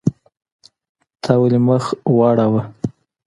تا 1.23 1.33
ولې 1.41 1.59
مخ 1.67 1.83
واړاوه؟ 2.17 2.61